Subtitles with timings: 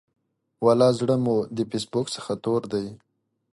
[0.65, 2.85] ولا زړه مو د فیسبوک څخه تور دی.